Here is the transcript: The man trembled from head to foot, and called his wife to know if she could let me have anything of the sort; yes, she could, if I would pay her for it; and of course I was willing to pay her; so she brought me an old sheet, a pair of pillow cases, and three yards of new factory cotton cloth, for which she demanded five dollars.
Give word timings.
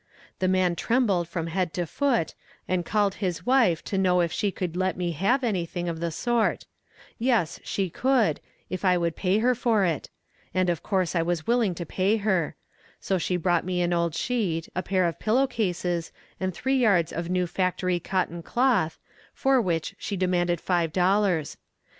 The 0.39 0.47
man 0.47 0.75
trembled 0.75 1.27
from 1.27 1.45
head 1.45 1.75
to 1.75 1.85
foot, 1.85 2.33
and 2.67 2.83
called 2.83 3.13
his 3.21 3.45
wife 3.45 3.83
to 3.83 3.99
know 3.99 4.21
if 4.21 4.31
she 4.31 4.49
could 4.49 4.75
let 4.75 4.97
me 4.97 5.11
have 5.11 5.43
anything 5.43 5.87
of 5.87 5.99
the 5.99 6.09
sort; 6.09 6.65
yes, 7.19 7.59
she 7.63 7.91
could, 7.91 8.39
if 8.67 8.83
I 8.83 8.97
would 8.97 9.15
pay 9.15 9.37
her 9.37 9.53
for 9.53 9.85
it; 9.85 10.09
and 10.55 10.71
of 10.71 10.81
course 10.81 11.15
I 11.15 11.21
was 11.21 11.45
willing 11.45 11.75
to 11.75 11.85
pay 11.85 12.17
her; 12.17 12.55
so 12.99 13.19
she 13.19 13.37
brought 13.37 13.63
me 13.63 13.83
an 13.83 13.93
old 13.93 14.15
sheet, 14.15 14.67
a 14.75 14.81
pair 14.81 15.05
of 15.05 15.19
pillow 15.19 15.45
cases, 15.45 16.11
and 16.39 16.51
three 16.51 16.77
yards 16.79 17.13
of 17.13 17.29
new 17.29 17.45
factory 17.45 17.99
cotton 17.99 18.41
cloth, 18.41 18.97
for 19.35 19.61
which 19.61 19.93
she 19.99 20.17
demanded 20.17 20.59
five 20.59 20.91
dollars. 20.91 21.57